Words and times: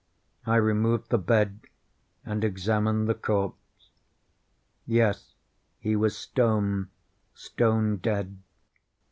I 0.47 0.55
removed 0.55 1.11
the 1.11 1.19
bed 1.19 1.59
and 2.25 2.43
examined 2.43 3.07
the 3.07 3.13
corpse. 3.13 3.91
Yes, 4.87 5.35
he 5.77 5.95
was 5.95 6.17
stone, 6.17 6.89
stone 7.35 7.97
dead. 7.97 8.39